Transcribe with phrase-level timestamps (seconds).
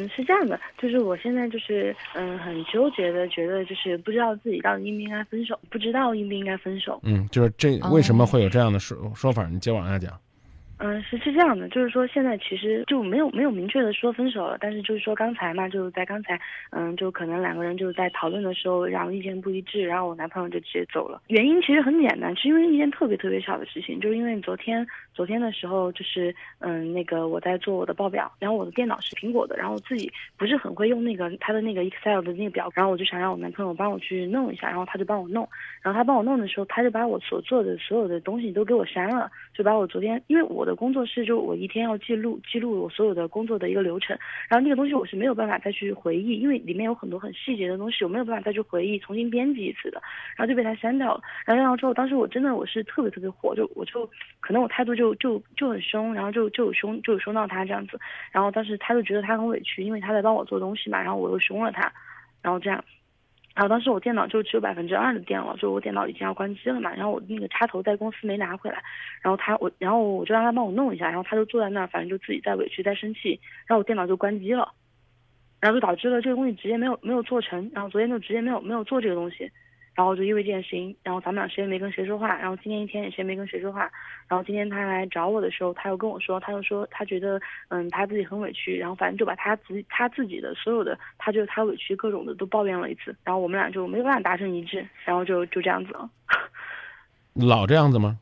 [0.00, 7.00] 嗯，是这样的，就是我现在就是嗯很纠结的，觉得就是不知道自己到底应不应该分手，不知道应不应该分手。
[7.02, 9.46] 嗯，就是这为什么会有这样的说说法？
[9.46, 10.18] 你接往下讲。
[10.82, 21.20] 嗯，是是这样的，就是说现在其实就没有没有明确的说分手了，但是就是说刚才嘛，就是在刚才，嗯，就可能两个人就是在讨论的时候，然后意见不一致，然后我男朋友就直接走了。
[21.26, 35.46] 原因其实很简单，是因为一件特别特别小的事情，就是因为昨天昨天的时候，就是嗯那个我在做我的报表，然后我的电脑是苹果的，然后我自己不是很会用那个他的那个 Excel 的那个表，然后我就想让我男朋友帮我去弄一下，然后他就帮我弄，
[35.82, 41.40] 然后他帮我弄的时候，他就把我所做的所有的东西都给我删了，就把我昨天因为我的工作室就。
[41.40, 44.16] 我一天要记录记录我所有的工作的一个流程，
[44.48, 50.00] 然后那个东西我是没有办法再去回忆，因为里面有很多很细节的东西，我没有办法再去回忆，重新编辑一次的，
[50.36, 51.22] 然后就被他删掉了。
[51.44, 57.98] 然后删掉之后，当时我真的我是特别特别火，就我就可能我态度就就就很凶，然后就就有凶就有凶到他这样子。
[58.30, 61.90] 然后当时他就觉得他很委屈，因为他在帮我做东西嘛，然后我又凶了他，
[62.42, 62.84] 然后这样。
[63.54, 66.94] 然后当时我电脑就只有百分之二的电了，就我电脑已经要关机了嘛。
[66.94, 68.82] 然后我那个插头在公司没拿回来，
[69.22, 74.72] 然后他我然后我就让他帮我弄一下，然后他就坐在那儿，反正就自己在委屈在生气，然后我电脑就关机了，
[75.60, 79.50] 然后就导致了这个东西直接没有没有做成，然后昨天就直接没有没有做这个东西。
[80.00, 82.34] 然后就因为这件事情，然后咱们俩谁也没跟谁说话。
[82.38, 83.80] 然后今天一天也谁也没跟谁说话。
[84.28, 88.78] 然后今天他来找我的时候，他又跟我说，他又说他觉得，嗯，他自己很委屈。
[88.78, 93.14] 然后反正就把他自他自己的所有的，他觉得他委屈各种的都抱怨了一次。
[93.24, 96.08] 然后我们俩就没有办法达成一致，然后就就这样子了。
[97.36, 98.16] 老这样子吗？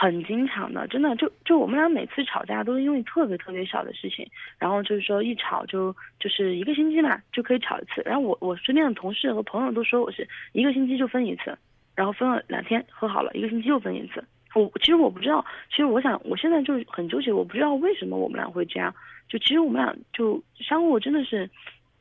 [0.00, 4.26] 很经常的，真的就就我们俩每次吵架都是因为特别特别小的事情，
[4.58, 11.54] 然后就是说一吵就就是一个星期嘛就可以吵一次，然后我我身边的同事和朋友都说我是一个星期就分一次，
[11.94, 14.24] 然后分了两天和好了，一个星期又分一次。
[14.54, 18.94] 我其实我不知道，其实我想我现在就很纠结，我不知道为什么我们俩会这样。
[19.28, 21.50] 就其实我们俩就相互真的是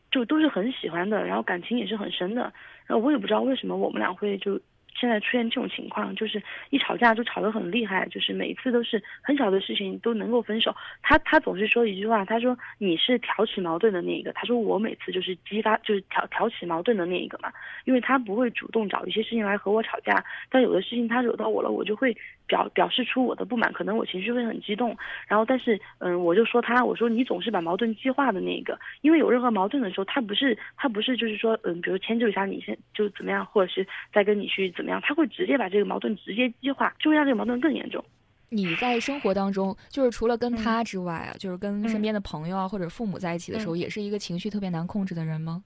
[0.09, 2.53] 就都是很喜欢的，然后感情也是很深的，
[2.87, 4.57] 然后我也不知道为什么我们俩会就。
[4.99, 10.75] 现在出现这种情况，就是一吵架就吵得很厉害，就是每次都是很小的事情都能够分手。
[11.01, 17.49] 他他总是说一句话，他说你是挑起矛盾的那一个，他说我每次就是激发就是挑挑起矛盾的那一个嘛，
[17.85, 22.15] 因为他不会主动找一些事情来和我吵架，但有的事情他惹到我了，我就会
[22.49, 34.99] 表表示出我的不满，可能我情绪会很激动，然后但是嗯，我就说他，我说你总是把矛盾激化的那个，因为有任何矛盾的时候，他不是他不是就是说嗯，比如迁就一下你先就怎么样，或者是再跟你去怎么样。
[35.01, 38.03] 他会直接把这个矛盾直接激化，就会让这个矛盾更严重。
[38.49, 45.63] 你在生活当中，就是除了跟他之外啊，就是跟身边的朋友啊或者父母在一起的时候，也是一个情绪特别难控制的人吗？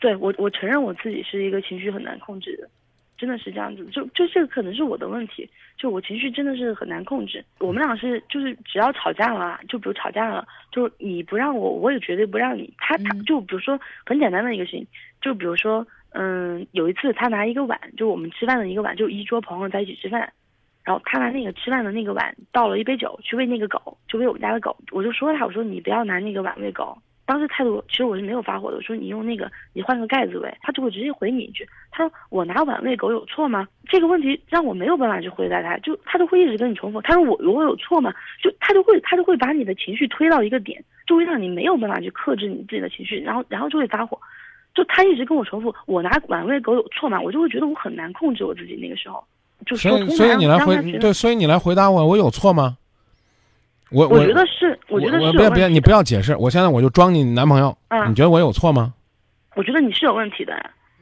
[0.00, 2.70] 对我，我承认我自己是一个情绪很难控制的，
[3.22, 3.84] 真的是这样子。
[3.92, 7.44] 就就这个可能是我的问题，就我情绪真的是很难控制。
[7.60, 12.74] 我们俩是就是只要吵架了，就比如吵架了，就你不让我，我也绝对不让你。
[12.78, 14.84] 他他就比如说很简单的一个事情，
[15.20, 15.86] 就比如说。
[16.14, 20.30] 嗯，有一次他拿一个碗，就我们吃饭的一个碗，就一桌朋友在一起吃饭，
[20.84, 24.76] 然后他拿那个吃饭的那个碗倒了一杯酒去喂那个狗，就喂我们家的狗。
[24.90, 26.98] 我就说他，我说你不要拿那个碗喂狗。
[27.24, 30.52] 当时态度其实我是没有发火的，我说你用那个，你换个盖子喂。
[30.60, 33.66] 他就会直接回你一句，他说我拿碗喂狗有错吗？
[33.88, 37.00] 这个问题让我没有办法去回答他，就他就会一直跟你重复。
[37.02, 38.12] 他说我我有错吗？
[38.42, 44.18] 就他就会他就会把你的情绪推到一个点，就会让你没有办法去克制你自己的情绪，然后然后就会发火。
[44.74, 47.20] 就他一直跟我重复，我拿碗喂狗有错吗？
[47.20, 48.74] 我就会觉得我很难控制我自己。
[48.74, 49.22] 那个时候，
[49.66, 52.76] 就所以所以你来回对，所以你来回答我，我有错吗？
[53.92, 55.32] 我我觉得是，我觉得是。
[55.32, 57.76] 不要不要，你不要解释，我现在我就装你男朋友。
[57.88, 58.92] 嗯，你觉得我有错吗？
[59.54, 60.52] 我觉得你是有问题的。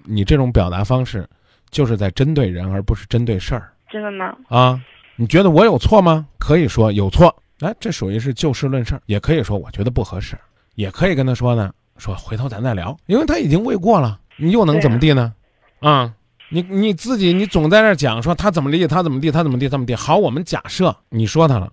[0.04, 1.26] 你这种表达方式，
[1.70, 3.72] 就是在针对人，而不是针对事儿。
[3.90, 4.34] 真的吗？
[4.48, 4.80] 啊，
[5.16, 6.26] 你觉得我有错吗？
[6.38, 7.34] 可以说有错。
[7.60, 10.36] 哎，这属于是就事论事儿，也可以说我觉得不合适，
[10.74, 11.72] 也可以跟他说呢。
[11.98, 15.34] 说回头咱再聊，因为他已经未过了，你又能怎么地呢？
[15.80, 16.10] 啊，
[16.48, 19.94] 你你自己你总在那讲说他怎么地，他怎么地，他怎么地，怎么地。
[19.94, 21.70] 好，我们假设你说他了，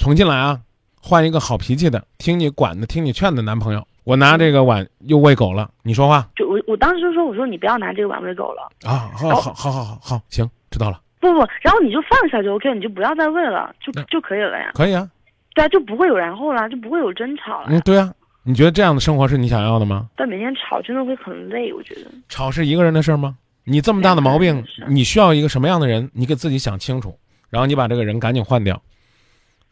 [0.00, 0.58] 重新来啊，
[0.98, 3.86] 换一个好脾气的，听你管的，听你劝的男朋友。
[4.04, 6.26] 我拿这个碗又喂狗了，你说话。
[6.34, 8.62] 就我我当时就说，我说你不要拿这个碗喂狗了。
[8.90, 10.98] 啊，好好好好好好，行，知道了。
[11.20, 14.70] 不不，然后你就放下就 OK，你就不要再喂了，就就可以了呀。
[14.72, 15.06] 可以啊。
[15.54, 17.66] 对啊，就不会有然后了，就不会有争吵了。
[17.68, 18.10] 嗯，对啊。
[18.42, 20.08] 你觉得这样的生活是你想要的吗？
[20.16, 22.10] 但每天吵真的会很累，我觉得。
[22.30, 23.36] 吵是一个人的事儿吗？
[23.64, 26.10] 你这么大的毛病，你需要一个什么样的人？
[26.14, 27.14] 你给自己想清楚，
[27.50, 28.80] 然后你把这个人赶紧换掉，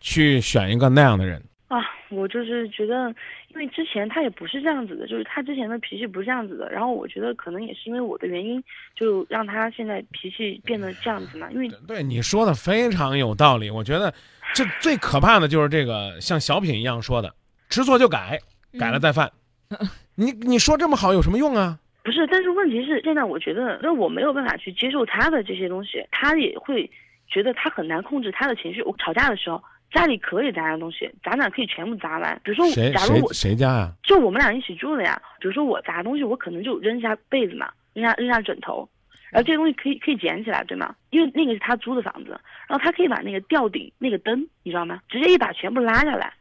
[0.00, 1.42] 去选一个那样的人。
[1.68, 1.78] 啊，
[2.08, 3.14] 我就是觉得，
[3.48, 6.70] 因为之前他也不是这样子的，就是他之前的脾气不是这样子的。
[6.70, 8.62] 然后我觉得可能也是因为我的原因，
[8.96, 11.50] 就让他现在脾气变得这样子嘛。
[11.50, 14.12] 因为对你说的非常有道理，我觉得
[14.54, 17.34] 这最可怕的就是这个像小品一样说的，
[17.68, 18.38] 知错就改。
[18.78, 19.32] 改了再犯。
[20.14, 21.78] 你你说这么好有什么用啊？
[22.04, 26.88] 不是，但是问题是，现在我觉得，那我没有办法去接受他的这些东西，他也会
[27.28, 28.82] 觉得他很难控制他的情绪。
[28.82, 32.38] 我吵架的时候，家里可以砸的东西，砸哪可以全部砸完。
[32.44, 38.88] 比如说，假如我谁家呀、就我们俩一起住的呀，比如说我砸东西，我可能就扔下被子嘛，扔下扔下枕头，
[39.30, 40.94] 然后这些东西可以可以捡起来，对吗？
[41.10, 42.30] 因为那个是他租的房子，
[42.68, 45.00] 然后他可以把那个吊顶那个灯，你知道吗？
[45.08, 46.32] 直接一把全部拉下来，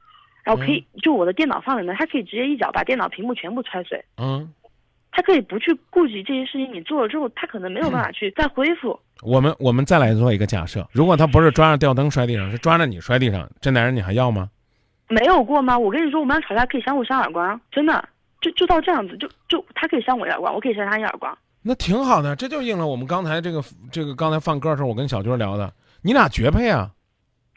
[0.44, 4.04] 然后可以、就我的电脑放在那，他可以直接一脚把电脑屏幕全部踹碎。
[4.18, 4.54] 嗯，
[5.12, 9.00] 他可以不去顾及这些事情，你做了之后，他可能没有办法去再恢复。
[9.24, 14.50] 我们我们再来做一个假设，如果他不是抓着吊灯摔地上，是抓着你摔地上，这男人你还要吗？
[15.08, 15.78] 没有过吗？
[15.78, 18.08] 我跟你说，我们俩吵架可以相互扇耳光，真的，
[18.42, 21.36] 就就到这样子，就就他可以扇我一耳光，我可以扇他一耳光。
[21.64, 26.92] 那挺好的，这就应了我们刚才这个这个刚才放歌的时候，我跟小军聊的，你俩绝配啊！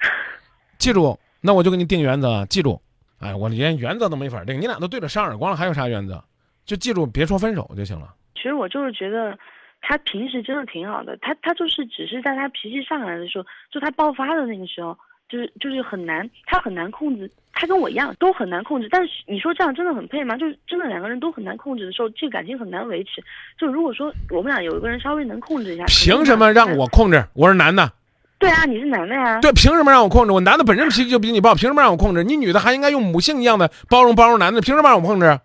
[0.79, 2.81] 记住，那我就给你定原则，记住，
[3.19, 6.25] 哎，我连原则都没法定，你俩都对着扇耳光了，还有啥原则？
[6.70, 8.14] 就记住别说分手就行了。
[8.37, 9.37] 其实我就是觉得，
[9.81, 14.96] 他平时真的挺好的，他他就是只是在他脾气上来的时候，就他爆发的那个时候，
[15.28, 17.28] 就是就是很难，他很难控制。
[17.52, 20.37] 他跟我一样都很难控制，但是你说这样真的很配吗？
[20.37, 23.20] 就是真的两个人都很难控制的时候，这个感情很难维持。
[23.58, 27.23] 就如果说我们俩有一个人稍微能控制一下，凭什么让我控制？
[27.34, 27.90] 我是男的，
[28.38, 29.40] 对啊，你是男的呀。
[29.40, 30.31] 对，凭什么让我控制？
[30.31, 32.25] 我男的本身脾气就比你暴，凭什么让我控制？
[32.25, 35.38] 你女的还应该用母性一样的包容包容男的，凭什么让我控制？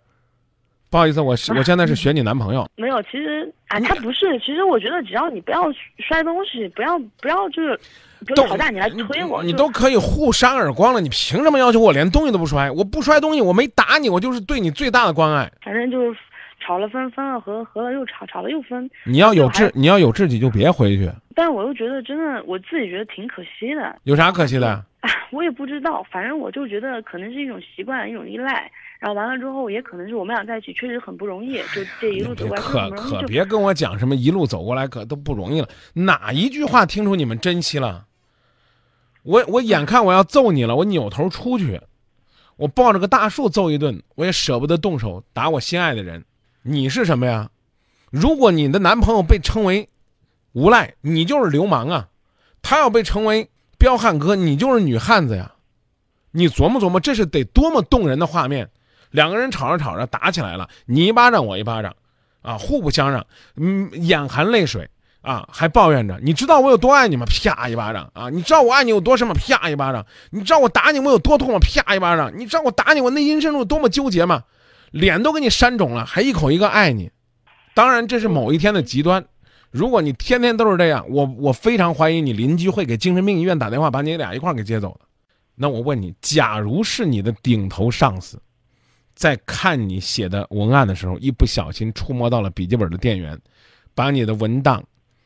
[0.88, 2.66] 不好意思，我是我现在是选你男朋友。
[2.76, 4.38] 没有，其实啊，他不是。
[4.38, 5.64] 其实我觉得，只要你不要
[5.98, 7.78] 摔东西，不要不要就是，
[8.36, 12.70] 吵架你来推我，你就都可以互扇耳光了，你凭什么要求我连东西都不摔？
[12.70, 15.50] 我不摔东西，我没打你，我就是对你最大的关爱。
[15.60, 16.18] 反正就是
[16.64, 18.88] 吵了分，分了合，合了又吵，吵了又分。
[19.04, 23.96] 你要有志，你要有志气就别回去，但是我又觉得真的，我自己觉得挺可惜的。
[24.04, 24.82] 有啥可惜的？
[25.26, 28.70] 啊，我也不知道，反正我就觉得可能是一种习惯，一种依赖。
[28.98, 38.06] 然后完了之后，也可能是我们俩在一起确实很不容易，就这一路走过来可可别跟我讲什么一路走过来可都不容易了，哪一句话听出你们珍惜了？
[39.22, 41.80] 我我眼看我要揍你了，我扭头出去，
[42.56, 46.24] 我抱着个大树揍一顿，我也舍不得动手打我心爱的人。
[46.62, 47.50] 你是什么呀？
[48.10, 49.88] 如果你的男朋友被称为
[50.52, 52.08] 无赖，你就是流氓啊；
[52.62, 55.52] 他要被称为彪悍哥，你就是女汉子呀。
[56.32, 58.68] 你琢磨琢磨，这是得多么动人的画面！
[59.10, 61.94] 两个人吵着吵着打起来了，你一巴掌我一巴掌，
[62.42, 63.26] 啊，互不相让，
[63.56, 64.86] 嗯，眼含泪水
[65.22, 67.24] 啊，还抱怨着，你知道我有多爱你吗？
[67.26, 68.28] 啪一巴掌啊！
[68.28, 69.34] 你知道我爱你有多深吗？
[69.34, 70.04] 啪一巴掌！
[70.30, 71.58] 你知道我打你我有多痛吗？
[71.58, 72.30] 啪一巴掌！
[72.36, 74.42] 你知道我打你我内心深处多么纠结吗？
[74.90, 77.10] 脸都给你扇肿了，还一口一个爱你。
[77.74, 79.24] 当然，这是某一天的极端。
[79.70, 85.06] 如果你天天都是这样，我我非常怀疑你邻居会给精神病医院打电话，把你俩一块儿给接走的。
[85.54, 88.40] 那我问你，假如是你的顶头上司，
[89.14, 93.38] 在看你写的文案的时候，一不小心触摸到了笔记本的电源，
[93.94, 94.82] 把你的文档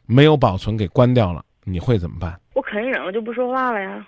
[0.07, 2.41] 没有保存给关掉了，你会怎么办？
[2.55, 4.07] 我肯定忍了，就不说话了呀。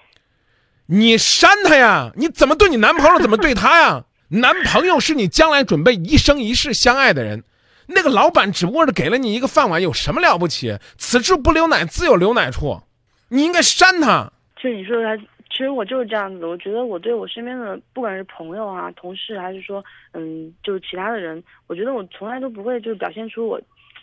[0.86, 2.12] 你删他呀！
[2.16, 4.04] 你怎么对你男朋友，怎么对他呀？
[4.28, 7.44] 男朋友是你将来准备一生一世相爱的人，
[7.86, 10.76] 那个老板只不过是给了你一个饭碗，有什么了不起？
[10.98, 12.80] 此处不留奶，自有留奶处。
[13.28, 14.30] 你应该扇他。
[14.56, 16.48] 其实你说的他，其实我就是这样子的。
[16.48, 23.60] 我觉得我对我身边的不管是朋友啊、同事，还是说嗯，就是其他的人，我觉得我从来都不会就表现出我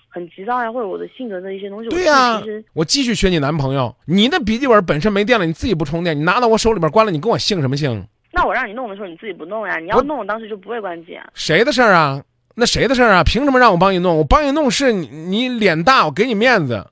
[0.10, 1.90] 很急躁呀，或者我的性格的一些东西。
[1.90, 3.96] 对呀、我其实我继续学你男朋友。
[4.06, 8.06] 你的笔记本本身没电了，你自己不充电，你拿到我手里边关了，你跟我姓什么姓？
[8.32, 9.78] 那我让你弄的时候，你自己不弄呀？
[9.80, 11.30] 你要弄，我当时就不会关机啊。
[11.34, 12.22] 谁的事儿啊？
[12.60, 13.24] 那谁的事儿啊？
[13.24, 14.18] 凭什么让我帮你弄？
[14.18, 16.86] 我帮你弄是你你脸大，我给你面子，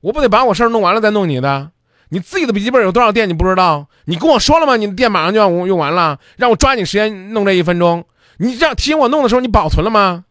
[0.00, 1.70] 我不得把我事儿弄完了再弄你的？
[2.10, 3.88] 你自己的笔记本有多少电你不知道？
[4.04, 4.76] 你跟我说了吗？
[4.76, 8.04] 你的电马上就要用完了，让我抓紧时间弄这一分钟。
[8.38, 10.24] 你这样提醒我弄的时候，你保存了吗？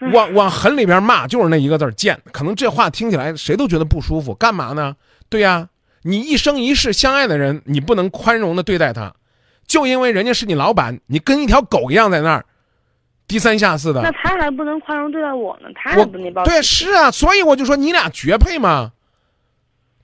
[0.00, 4.96] 唉往往狠里边骂就是那一个字儿贱，可能这话听起来谁都觉得不舒服，干嘛呢？
[5.28, 5.68] 对呀，
[6.04, 9.12] 你一生一世相爱的人，你不能宽容的对待他，
[9.66, 12.46] 就因为人家是你老板，你跟一条狗一样在那儿，
[13.30, 14.10] 低三下四的那。
[14.10, 18.90] 他还不能宽容对待我呢，他还我不那包对是啊，所以我就说你俩绝配嘛，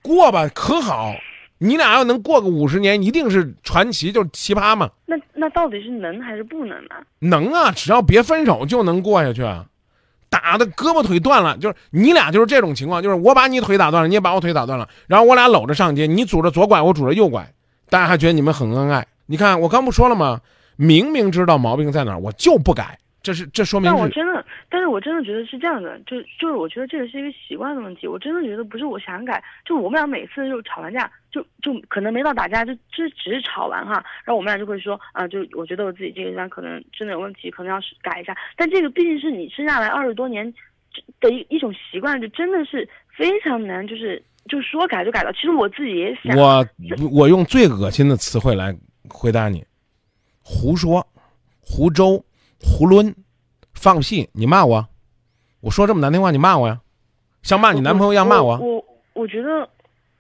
[0.01, 1.13] 过吧可好，
[1.59, 4.89] 你俩要能过个五十年，一定是传奇，就是奇葩嘛。
[5.07, 6.95] 那那到底是能还是不能呢？
[7.19, 9.67] 能啊，只要别分手就能过下去啊。
[10.29, 17.53] 打的胳膊腿断了，就是你俩就是这种情况，就是我把你腿打断了，你也把我腿打断了，然后我俩搂着上街，你拄着左拐，我拄着右拐，
[17.91, 19.05] 大家还觉得你们很恩爱。
[19.27, 20.41] 你看我刚不说了吗？
[20.79, 28.07] 明明知道毛病在哪儿，我就不改，这是这说明但我真的，但是我真的觉得是这样的，就就是我觉得这个是一个习惯的问题。
[28.07, 38.37] 我真的觉得不是我想改，就我们俩每次就吵完架，就就可能没到打架，就就只是吵完哈，然后我们俩就会说啊，就我觉得我自己这个地方可能真的有问题，可能要是改一下。
[38.57, 40.55] 但这个毕竟是你生下来二十多年
[41.19, 45.33] 的一一种习惯，就真的是非常难，就是就说改就改了。
[45.33, 46.65] 其实我自己也想，我
[47.11, 48.73] 我用最恶心的词汇来
[49.09, 49.65] 回答你：
[50.45, 51.05] 胡说、
[51.61, 52.23] 胡诌、
[52.67, 53.15] 胡抡、
[53.73, 54.29] 放屁！
[54.33, 54.87] 你骂我，
[55.61, 56.81] 我说这么难听话，你骂我呀？
[57.43, 58.59] 像骂你男朋友一样骂我。
[58.59, 59.69] 我我我觉得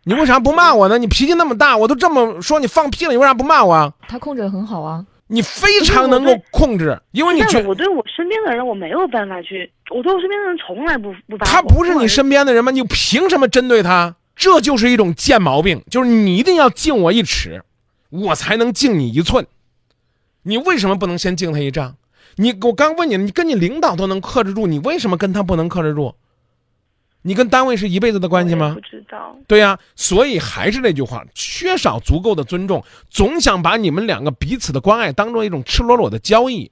[0.04, 0.96] 你为啥不骂我呢？
[0.96, 3.92] 你脾气那么大，我都这么说你放屁了，你为啥不骂我啊？
[4.06, 5.04] 他控制的很好啊。
[5.26, 11.36] 你非常能够控制，因为你觉得我对我身边的人我没有办法去，我对我身边的人从来不不。
[11.38, 12.70] 他不是你身边的人吗？
[12.70, 14.14] 你凭什么针对他？
[14.36, 17.64] 这就是一种贱毛病，就是你一定要敬我一尺，
[18.10, 19.44] 我才能敬你一寸。
[20.42, 21.96] 你为什么不能先敬他一丈？
[22.36, 26.14] 你我刚问你，你跟你领导都能克制住，你为什么跟他不能克制住？
[27.22, 28.80] 你跟单位是一辈子的关系吗不？
[28.82, 29.36] 知道。
[29.48, 36.70] 对呀、所以还是那句话，缺少足够的尊重，总想把你们两个彼此的关爱当做一种赤裸裸的交易。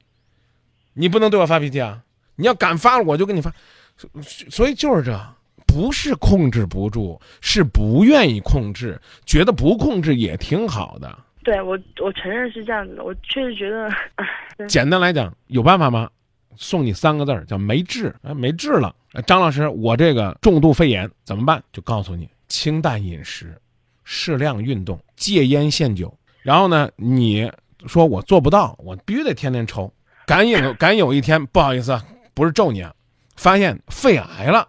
[0.93, 2.03] 你不能对我发脾气啊！
[2.37, 3.53] 你要敢发了，我就跟你发。
[3.97, 4.09] 所
[4.49, 5.21] 所以就是这，
[5.67, 11.19] 不是控制不住，是不愿意控制，觉得不控制也挺好的。
[11.45, 13.05] 对我，我承认是这样子的。
[13.05, 16.11] 我确实觉得，简单来讲，有办法吗？
[16.57, 18.95] 送你三个字儿，叫没治，没治了。
[19.27, 21.63] 张老师，我这个重度肺炎怎么办？
[21.73, 23.57] 就告诉你，清淡饮食，
[24.05, 26.17] 适量运动，戒烟限酒。
[26.43, 27.51] 然后呢，你
[27.87, 29.93] 说我做不到，我必须得天天抽。
[30.27, 32.01] 敢有敢有一天，不好意思，
[32.33, 32.95] 不是咒你啊，
[33.37, 34.69] 发现肺癌了，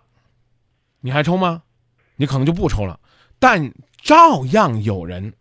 [0.99, 1.61] 你还抽吗？
[2.15, 2.99] 你可能就不抽了，
[3.39, 5.33] 但照样有人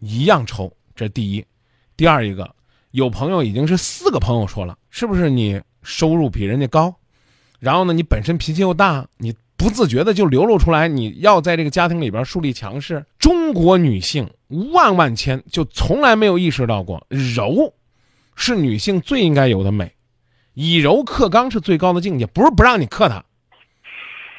[0.00, 1.44] 一样抽，这第一。
[1.96, 2.54] 第二一个，
[2.90, 6.94] 有朋友已经是四个朋友说了，是不是你收入比人家高？
[7.58, 13.04] 然后呢，你本身脾气又大，你不自觉的就流露出来，你要在这个家庭里边树立强势。
[13.18, 14.30] 中国女性
[14.72, 17.74] 万万千就从来没有意识到过，柔
[18.34, 19.92] 是女性最应该有的美，
[20.54, 23.22] 以柔克刚是最高的境界，不是不让你克她，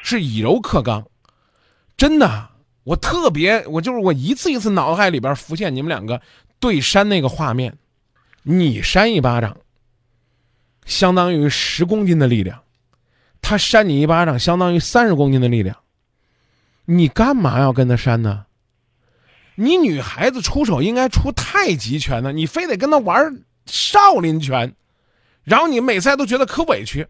[0.02, 1.06] 是以柔克刚。
[1.96, 2.50] 真的，
[2.84, 6.20] 我特别，我就是我一次一次脑海里边浮现你们两个
[6.58, 7.76] 对扇那个画面，
[8.42, 9.56] 你扇一巴掌，
[10.84, 12.62] 相当于十公斤的力量，
[13.40, 15.76] 他扇你一巴掌，相当于三十公斤的力量，
[16.84, 18.46] 你干嘛要跟他扇呢？
[19.54, 24.74] 你女孩子出手应该出太极拳呢，你非得跟他玩少林拳，
[25.44, 27.06] 然后你每次还都觉得可委屈。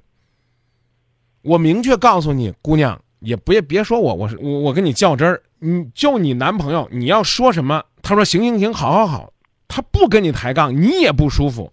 [1.43, 9.33] 我明确告诉你，姑娘，也别别说我，我是我我跟你较真儿，你就你男朋友，你要说什么，他说行行行，好好好，
[9.69, 11.73] 他不跟你抬杠，你也不舒服，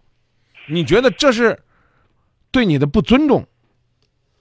[0.68, 1.60] 你觉得这是
[2.51, 3.46] 对你的不尊重，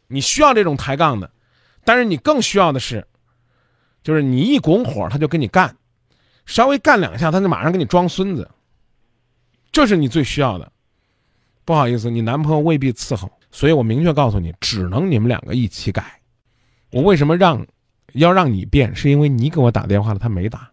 [0.07, 1.31] 你需要这种抬杠的，
[1.85, 3.07] 但是你更需要的是，
[4.03, 5.75] 就是你一拱火，他就跟你干，
[6.45, 8.51] 稍微干两下，他就马上给你装孙子，
[9.73, 10.71] 这是你最需要的。
[11.65, 16.18] 不好意思，你男朋友未必伺候，所以我明确告诉你，只能你们两个一起改。
[16.91, 17.67] 我为什么让
[18.15, 20.71] 要让你变，是因为你给我打电话了，他没打。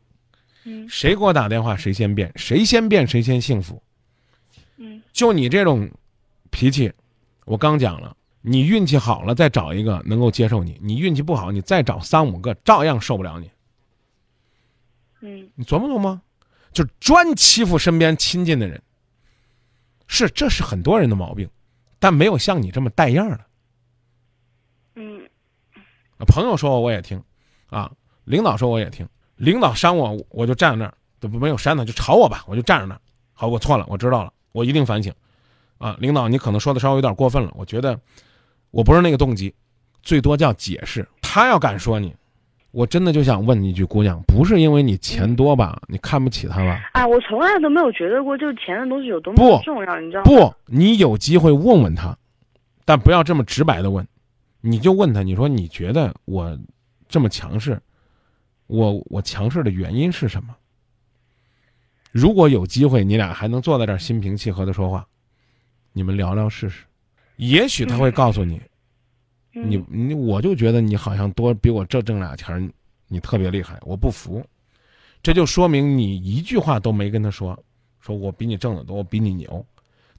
[0.64, 3.82] 嗯谁给我打电话，谁先变，谁先变，谁先幸福。
[4.78, 5.90] 嗯就你这种
[6.50, 6.92] 脾气，
[7.46, 13.52] 我刚讲了，你运气好了再找一个能够接受你，你运气不好，你再找三五个照样受不了你。
[15.22, 16.20] 嗯你琢磨琢磨，
[16.72, 18.82] 就专欺负身边亲近的人。
[20.08, 21.50] 是，这是很多人的毛病，
[22.00, 23.45] 但没有像你这么带样的。
[26.20, 27.22] 嗯朋友说我我也听，
[27.70, 27.92] 啊，
[28.24, 33.02] 领导说我也听，领导扇我我就站在那儿，都没有扇他，就吵我吧，我就站在那儿。
[33.34, 35.14] 好，我错了，我知道了，我一定反省。
[35.78, 38.00] 啊，领导，你可能说的稍微有点过分了，我觉得
[38.72, 39.54] 我不是那个动机，
[40.02, 41.06] 最多叫解释。
[41.22, 42.16] 他要敢说你，
[42.72, 45.82] 我真的就想问你一句，姑娘，不是因为你钱多吧？
[45.90, 46.90] 你看不起他吧？
[46.94, 50.32] 啊，我从来都没有觉得过，就是钱的东西有多么重要，你知道吗？
[50.32, 52.18] 不，你有机会问问他，
[52.86, 54.08] 但不要这么直白的问，
[54.68, 56.58] 你就问他，你说你觉得我
[57.08, 57.80] 这么强势，
[58.66, 60.56] 我我强势的原因是什么？
[62.12, 65.06] 如果有机会，你俩还能坐在这儿心平气和的说话，
[65.94, 66.84] 你们聊聊试试，
[67.36, 68.60] 也许他会告诉你，
[69.54, 72.70] 嗯你你我就觉得你好像多比我这挣俩钱儿，
[73.08, 74.44] 你特别厉害，我不服，
[75.22, 77.56] 这就说明你一句话都没跟他说，
[78.00, 79.64] 说我比你挣得多，我比你牛，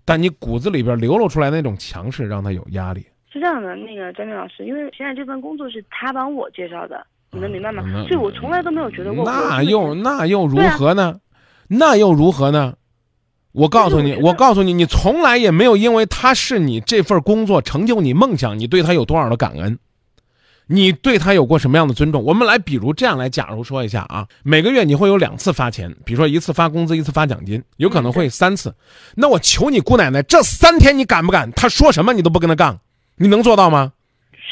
[0.05, 3.05] 但你骨子里边流露出来那种强势，让他有压力。
[3.37, 7.83] 是这样的，那个张明老师，因为现在这份工作是他帮我介绍的，你能明白吗？
[8.09, 9.25] 所以我从来都没有觉得过。
[9.25, 11.21] 那又那又如何呢？
[11.69, 12.75] 那又如何呢？
[13.52, 19.78] 我告诉你，我告诉你，你从来也没有因为他是你这份工作成就你梦想，你对他有多少的感恩，
[20.66, 22.23] 你对他有过什么样的尊重？
[22.23, 28.75] 我们来，比如这样来，假如说一下啊，每个月你会有两次发钱，比如说一次发工资，一次发奖金，有可能会三次。
[29.14, 31.50] 那我求你姑奶奶，这三天你敢不敢？
[31.52, 32.78] 他说什么你都不跟他杠，
[33.16, 33.92] 你能做到吗？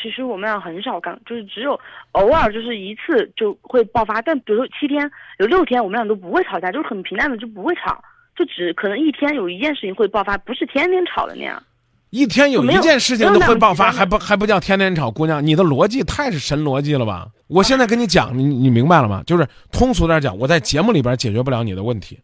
[0.02, 1.78] 其实我们俩很少干，就是只有
[2.12, 8.02] 偶尔就是一次就会爆发，但比如说七天有六天我们俩都不会吵架，就是很平淡的就不会吵，
[8.36, 11.62] 就只可能一天有一件事情会爆发，不是天天吵的那样。
[12.10, 15.10] 一天有一件事情都会爆发，还不还不叫天天吵？
[15.10, 17.26] 姑娘，你的逻辑太是神逻辑了吧？
[17.48, 19.22] 我现在跟你讲，你你明白了吗？
[19.26, 22.20] 就是通俗点讲，我在节目里边解决不了你的问题，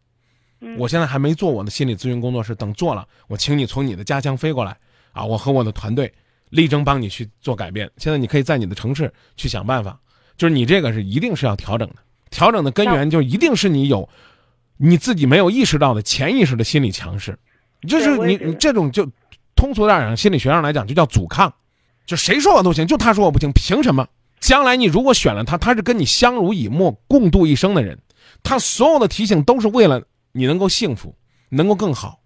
[0.61, 4.77] 嗯我现在还没做我的心理咨询工作室，等做了，我请你从你的家乡飞过来
[5.13, 6.13] 啊，我和我的团队
[6.51, 7.91] 力争帮你去做改变。
[7.97, 9.99] 现在你可以在你的城市去想办法，
[10.37, 11.97] 就是你这个是一定是要调整的，
[12.31, 14.09] 调整的根源就一定是你有
[14.77, 17.39] 你自己没有意识到的潜意识的心理强势，
[17.89, 19.09] 就是你你这种就
[19.57, 21.53] 通俗点讲，心理学上来讲就叫阻抗，
[22.07, 24.07] 就谁说我都行，就他说我不行，凭什么？
[24.41, 27.99] 将来你如果选了他，他是跟你相濡以沫、共度一生的人，
[28.43, 30.03] 他所有的提醒都是为了
[30.33, 31.15] 你能够幸福，
[31.51, 32.20] 能够更好。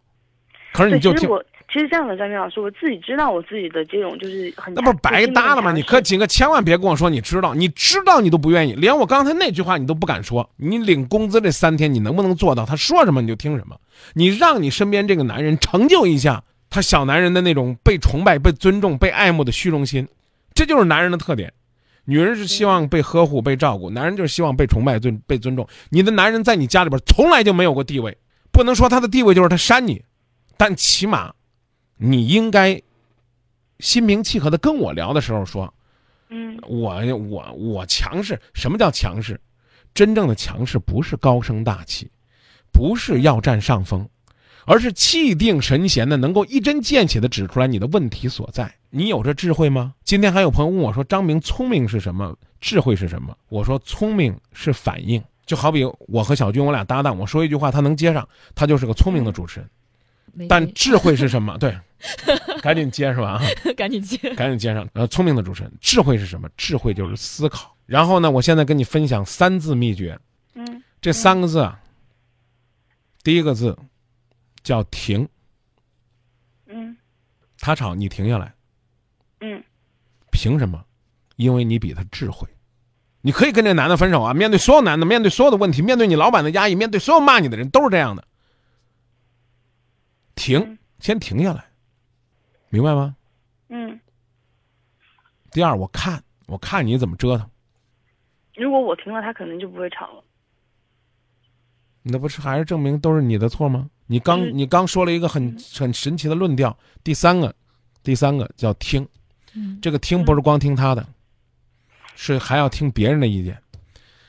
[0.75, 5.71] 可是，你就听，其实我其实这样的，张明老师，我自己知道我自己的这种就是很那不是白搭了吗？
[5.71, 10.51] 你可可几个千万别跟我说你知道，你知道你都不愿意，连我刚才那句话你都不敢说。
[10.57, 12.67] 你领工资这三天，你能不能做到？
[12.67, 13.77] 他说什么你就听什么。
[14.15, 20.09] 你让你身边这个男人成就一下他小男人的那种被崇拜、被尊重、被爱慕的虚荣心，
[20.55, 21.53] 这就是男人的特点。
[22.05, 25.67] 女人是希望被呵护、被照顾，男人就是希望被崇拜、尊被尊重。
[25.89, 28.17] 你的男人在你家里边从来就没有过地位，
[28.53, 30.03] 不能说他的地位就是他扇你，
[30.57, 31.35] 但起码
[31.97, 32.81] 你应该
[33.81, 35.73] 心平气和的跟我聊的时候说，
[36.29, 38.41] 嗯我我我强势。
[38.53, 39.41] 什么叫强势？
[39.95, 42.11] 真正的强势不是高声大气，
[42.73, 44.09] 不是要占上风，
[44.65, 48.75] 而是气定神闲的，能够一针见血的指出来你的问题所在。
[48.91, 49.95] 你有这智慧吗？
[50.05, 52.37] 今天还有朋友问我说：“张明，聪明是什么？
[52.61, 59.69] 智慧是什么？”我说：“聪明是反应。”就好比我和小军，我俩搭档，我说一句话，他能接上，他就是个聪明的主持人。
[60.35, 61.57] 没但智慧是什么？
[61.59, 61.77] 对，
[62.61, 63.41] 赶紧接是吧？
[63.77, 64.17] 赶紧接。
[64.35, 64.89] 赶紧接上。
[64.93, 66.49] 呃，聪明的主持人，智慧是什么？
[66.57, 67.75] 智慧就是思考。
[67.87, 70.19] 然后呢，我现在跟你分享三字秘诀，
[70.55, 71.79] 嗯这三个字啊，
[73.23, 73.77] 第一个字
[74.63, 75.29] 叫停，
[76.67, 76.97] 嗯
[77.59, 78.53] 他吵你停下来，
[79.41, 79.63] 嗯
[80.31, 80.85] 凭什么？
[81.37, 82.49] 因为你比他智慧。
[83.27, 84.35] 你可以跟这男的分手啊！
[84.35, 88.23] 面对所有男的，面对所有的问题，面对你老板的压抑，面对所有骂你的人，都是这样的。
[90.35, 91.65] 停嗯，先停下来，
[92.69, 93.15] 明白吗？
[93.69, 93.99] 嗯，
[95.51, 97.49] 第二，我看，我看你怎么折腾。
[98.57, 100.25] 如果我停了，他可能就不会吵了。
[102.03, 103.89] 那不是还是证明都是你的错吗？
[104.07, 106.77] 你刚嗯你刚说了一个很很神奇的论调。
[107.03, 107.55] 第三个，
[108.03, 109.09] 第三个叫听，
[109.55, 111.07] 嗯这个听不是光听他的，
[112.15, 113.59] 是还要听别人的意见。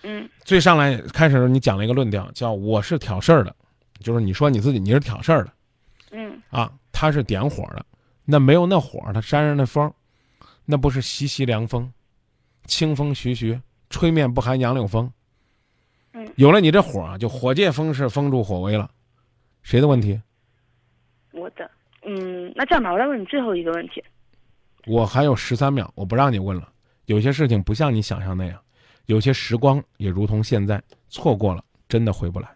[0.04, 3.54] 嗯最上来开始的时候你讲了一个论调，叫我是挑事儿的，
[4.00, 5.52] 就是你说你自己你是挑事儿的
[6.16, 7.86] 嗯啊，他是点火的，
[8.24, 9.92] 那没有那火，他山上那风，
[10.64, 11.92] 那不是习习凉风，
[12.66, 15.12] 清风徐徐，吹面不寒杨柳风。
[16.14, 18.90] 嗯有了你这火啊，就火借风势，风助火威了。
[19.64, 20.22] 谁的问题？
[21.32, 21.70] 我的。
[22.06, 24.02] 嗯，那这样吧，我再问你最后一个问题。
[24.86, 26.72] 我还有十三秒，我不让你问了。
[27.06, 28.60] 有些事情不像你想象那样，
[29.08, 32.48] 有些时光也如同现在，错过了真的回不来。